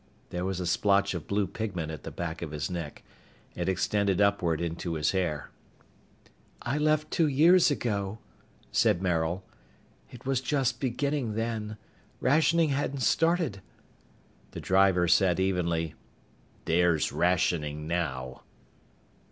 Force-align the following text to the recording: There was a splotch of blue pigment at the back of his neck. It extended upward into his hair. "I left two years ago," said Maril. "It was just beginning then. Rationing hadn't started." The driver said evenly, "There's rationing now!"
There 0.31 0.45
was 0.45 0.59
a 0.59 0.65
splotch 0.65 1.13
of 1.13 1.27
blue 1.27 1.45
pigment 1.45 1.91
at 1.91 2.01
the 2.01 2.09
back 2.09 2.41
of 2.41 2.49
his 2.49 2.71
neck. 2.71 3.03
It 3.53 3.69
extended 3.69 4.19
upward 4.19 4.59
into 4.59 4.95
his 4.95 5.11
hair. 5.11 5.51
"I 6.63 6.79
left 6.79 7.11
two 7.11 7.27
years 7.27 7.69
ago," 7.69 8.17
said 8.71 9.03
Maril. 9.03 9.43
"It 10.09 10.25
was 10.25 10.41
just 10.41 10.79
beginning 10.79 11.35
then. 11.35 11.77
Rationing 12.19 12.69
hadn't 12.69 13.01
started." 13.03 13.61
The 14.53 14.59
driver 14.59 15.07
said 15.07 15.39
evenly, 15.39 15.93
"There's 16.65 17.11
rationing 17.11 17.85
now!" 17.87 18.41